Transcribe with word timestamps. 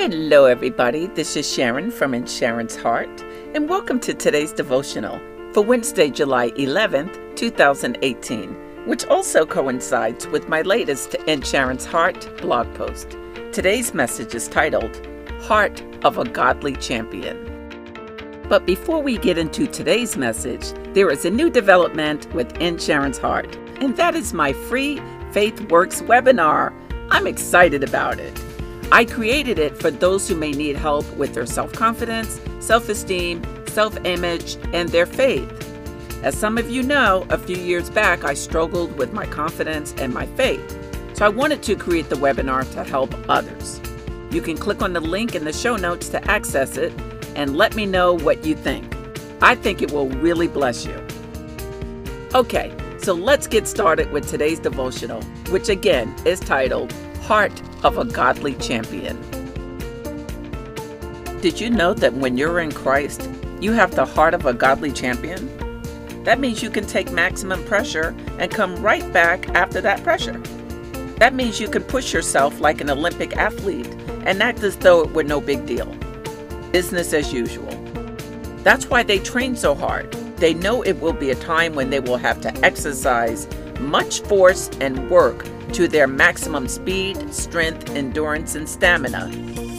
Hello, 0.00 0.44
everybody. 0.44 1.08
This 1.08 1.34
is 1.34 1.52
Sharon 1.52 1.90
from 1.90 2.14
In 2.14 2.24
Sharon's 2.24 2.76
Heart, 2.76 3.24
and 3.56 3.68
welcome 3.68 3.98
to 3.98 4.14
today's 4.14 4.52
devotional 4.52 5.18
for 5.52 5.64
Wednesday, 5.64 6.08
July 6.08 6.50
11th, 6.52 7.34
2018, 7.34 8.86
which 8.86 9.04
also 9.06 9.44
coincides 9.44 10.28
with 10.28 10.48
my 10.48 10.62
latest 10.62 11.16
In 11.26 11.42
Sharon's 11.42 11.84
Heart 11.84 12.40
blog 12.40 12.72
post. 12.74 13.16
Today's 13.50 13.92
message 13.92 14.36
is 14.36 14.46
titled 14.46 15.04
Heart 15.40 15.82
of 16.04 16.16
a 16.16 16.24
Godly 16.24 16.76
Champion. 16.76 18.44
But 18.48 18.66
before 18.66 19.02
we 19.02 19.18
get 19.18 19.36
into 19.36 19.66
today's 19.66 20.16
message, 20.16 20.74
there 20.94 21.10
is 21.10 21.24
a 21.24 21.30
new 21.30 21.50
development 21.50 22.32
within 22.32 22.78
Sharon's 22.78 23.18
Heart, 23.18 23.56
and 23.80 23.96
that 23.96 24.14
is 24.14 24.32
my 24.32 24.52
free 24.52 25.02
Faith 25.32 25.60
Works 25.72 26.02
webinar. 26.02 26.72
I'm 27.10 27.26
excited 27.26 27.82
about 27.82 28.20
it. 28.20 28.47
I 28.90 29.04
created 29.04 29.58
it 29.58 29.76
for 29.76 29.90
those 29.90 30.26
who 30.26 30.34
may 30.34 30.52
need 30.52 30.76
help 30.76 31.04
with 31.16 31.34
their 31.34 31.44
self 31.44 31.72
confidence, 31.72 32.40
self 32.60 32.88
esteem, 32.88 33.42
self 33.68 33.98
image, 34.06 34.56
and 34.72 34.88
their 34.88 35.04
faith. 35.04 35.52
As 36.22 36.34
some 36.34 36.56
of 36.56 36.70
you 36.70 36.82
know, 36.82 37.26
a 37.28 37.36
few 37.36 37.56
years 37.56 37.90
back 37.90 38.24
I 38.24 38.32
struggled 38.32 38.96
with 38.96 39.12
my 39.12 39.26
confidence 39.26 39.94
and 39.98 40.12
my 40.12 40.24
faith, 40.26 40.78
so 41.12 41.26
I 41.26 41.28
wanted 41.28 41.62
to 41.64 41.76
create 41.76 42.08
the 42.08 42.16
webinar 42.16 42.70
to 42.72 42.82
help 42.82 43.14
others. 43.28 43.78
You 44.30 44.40
can 44.40 44.56
click 44.56 44.80
on 44.80 44.94
the 44.94 45.00
link 45.00 45.34
in 45.34 45.44
the 45.44 45.52
show 45.52 45.76
notes 45.76 46.08
to 46.08 46.30
access 46.30 46.78
it 46.78 46.92
and 47.36 47.56
let 47.56 47.76
me 47.76 47.84
know 47.84 48.14
what 48.14 48.44
you 48.44 48.54
think. 48.54 48.96
I 49.42 49.54
think 49.54 49.82
it 49.82 49.92
will 49.92 50.08
really 50.08 50.48
bless 50.48 50.86
you. 50.86 51.06
Okay, 52.34 52.74
so 52.98 53.12
let's 53.12 53.46
get 53.46 53.68
started 53.68 54.10
with 54.12 54.28
today's 54.28 54.58
devotional, 54.58 55.22
which 55.50 55.68
again 55.68 56.14
is 56.24 56.40
titled 56.40 56.92
Heart 57.22 57.62
of 57.84 57.98
a 57.98 58.04
Godly 58.04 58.54
Champion. 58.54 59.16
Did 61.40 61.60
you 61.60 61.70
know 61.70 61.94
that 61.94 62.14
when 62.14 62.36
you're 62.36 62.58
in 62.58 62.72
Christ, 62.72 63.30
you 63.60 63.70
have 63.70 63.94
the 63.94 64.04
heart 64.04 64.34
of 64.34 64.44
a 64.44 64.52
godly 64.52 64.90
champion? 64.90 65.46
That 66.24 66.40
means 66.40 66.64
you 66.64 66.68
can 66.68 66.84
take 66.84 67.12
maximum 67.12 67.64
pressure 67.64 68.12
and 68.40 68.50
come 68.50 68.82
right 68.82 69.12
back 69.12 69.48
after 69.50 69.80
that 69.80 70.02
pressure. 70.02 70.36
That 71.18 71.34
means 71.34 71.60
you 71.60 71.68
can 71.68 71.84
push 71.84 72.12
yourself 72.12 72.60
like 72.60 72.80
an 72.80 72.90
Olympic 72.90 73.36
athlete 73.36 73.86
and 74.26 74.42
act 74.42 74.64
as 74.64 74.76
though 74.78 75.02
it 75.02 75.12
were 75.12 75.22
no 75.22 75.40
big 75.40 75.64
deal. 75.64 75.86
Business 76.72 77.12
as 77.12 77.32
usual. 77.32 77.70
That's 78.64 78.90
why 78.90 79.04
they 79.04 79.20
train 79.20 79.54
so 79.54 79.76
hard. 79.76 80.12
They 80.38 80.54
know 80.54 80.82
it 80.82 81.00
will 81.00 81.12
be 81.12 81.30
a 81.30 81.36
time 81.36 81.76
when 81.76 81.90
they 81.90 82.00
will 82.00 82.16
have 82.16 82.40
to 82.40 82.64
exercise 82.64 83.46
much 83.78 84.22
force 84.22 84.68
and 84.80 85.08
work 85.08 85.46
to 85.72 85.88
their 85.88 86.06
maximum 86.06 86.68
speed, 86.68 87.32
strength, 87.32 87.90
endurance, 87.90 88.54
and 88.54 88.68
stamina, 88.68 89.30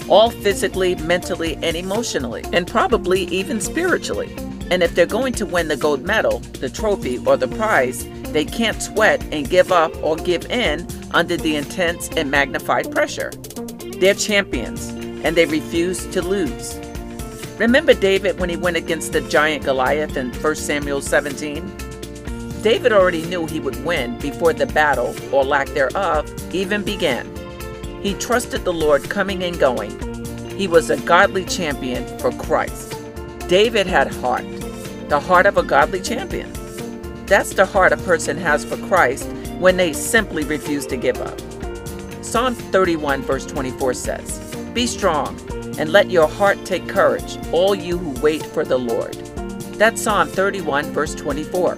all 0.09 0.31
physically, 0.31 0.95
mentally, 0.95 1.55
and 1.61 1.75
emotionally, 1.75 2.43
and 2.53 2.67
probably 2.67 3.23
even 3.25 3.61
spiritually. 3.61 4.33
And 4.71 4.83
if 4.83 4.95
they're 4.95 5.05
going 5.05 5.33
to 5.33 5.45
win 5.45 5.67
the 5.67 5.77
gold 5.77 6.03
medal, 6.03 6.39
the 6.39 6.69
trophy, 6.69 7.17
or 7.25 7.37
the 7.37 7.47
prize, 7.47 8.05
they 8.31 8.45
can't 8.45 8.81
sweat 8.81 9.23
and 9.31 9.49
give 9.49 9.71
up 9.71 9.95
or 10.03 10.15
give 10.15 10.45
in 10.51 10.87
under 11.11 11.37
the 11.37 11.55
intense 11.55 12.09
and 12.09 12.29
magnified 12.29 12.91
pressure. 12.91 13.31
They're 13.99 14.13
champions, 14.13 14.89
and 14.89 15.35
they 15.35 15.45
refuse 15.45 16.05
to 16.07 16.21
lose. 16.21 16.79
Remember 17.57 17.93
David 17.93 18.39
when 18.39 18.49
he 18.49 18.55
went 18.55 18.77
against 18.77 19.11
the 19.11 19.21
giant 19.21 19.65
Goliath 19.65 20.15
in 20.15 20.31
1 20.31 20.55
Samuel 20.55 21.01
17? 21.01 21.88
David 22.61 22.91
already 22.91 23.25
knew 23.25 23.45
he 23.45 23.61
would 23.61 23.85
win 23.85 24.17
before 24.19 24.51
the 24.51 24.65
battle, 24.65 25.15
or 25.31 25.45
lack 25.45 25.67
thereof, 25.69 26.29
even 26.53 26.83
began. 26.83 27.25
He 28.01 28.13
trusted 28.15 28.65
the 28.65 28.73
Lord 28.73 29.09
coming 29.09 29.43
and 29.43 29.57
going. 29.57 29.97
He 30.57 30.67
was 30.67 30.89
a 30.89 30.97
godly 30.97 31.45
champion 31.45 32.05
for 32.19 32.31
Christ. 32.33 32.93
David 33.47 33.87
had 33.87 34.13
heart, 34.15 34.45
the 35.07 35.21
heart 35.21 35.45
of 35.45 35.57
a 35.57 35.63
godly 35.63 36.01
champion. 36.01 36.51
That's 37.27 37.53
the 37.53 37.65
heart 37.65 37.93
a 37.93 37.97
person 37.97 38.37
has 38.37 38.65
for 38.65 38.75
Christ 38.87 39.27
when 39.57 39.77
they 39.77 39.93
simply 39.93 40.43
refuse 40.43 40.85
to 40.87 40.97
give 40.97 41.21
up. 41.21 41.39
Psalm 42.21 42.55
31, 42.55 43.21
verse 43.21 43.45
24 43.45 43.93
says, 43.93 44.55
Be 44.73 44.85
strong 44.85 45.39
and 45.79 45.91
let 45.91 46.11
your 46.11 46.27
heart 46.27 46.65
take 46.65 46.89
courage, 46.89 47.37
all 47.53 47.73
you 47.73 47.97
who 47.97 48.19
wait 48.21 48.45
for 48.45 48.65
the 48.65 48.77
Lord. 48.77 49.13
That's 49.75 50.01
Psalm 50.01 50.27
31, 50.27 50.91
verse 50.91 51.15
24. 51.15 51.77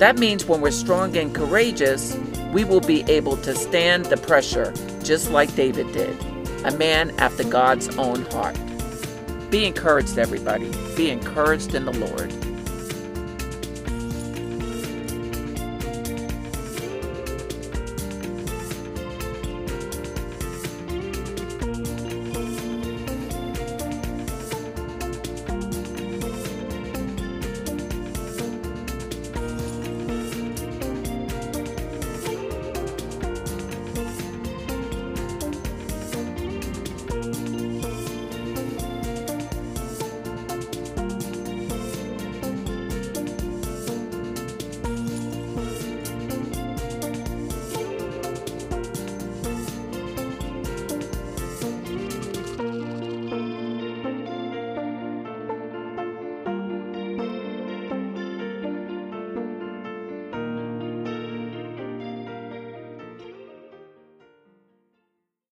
That 0.00 0.18
means 0.18 0.46
when 0.46 0.62
we're 0.62 0.70
strong 0.70 1.14
and 1.18 1.34
courageous, 1.34 2.16
we 2.54 2.64
will 2.64 2.80
be 2.80 3.02
able 3.02 3.36
to 3.36 3.54
stand 3.54 4.06
the 4.06 4.16
pressure 4.16 4.72
just 5.02 5.30
like 5.30 5.54
David 5.54 5.92
did, 5.92 6.18
a 6.64 6.70
man 6.70 7.10
after 7.18 7.44
God's 7.44 7.94
own 7.98 8.22
heart. 8.30 8.58
Be 9.50 9.66
encouraged, 9.66 10.16
everybody. 10.16 10.72
Be 10.96 11.10
encouraged 11.10 11.74
in 11.74 11.84
the 11.84 11.92
Lord. 11.92 12.32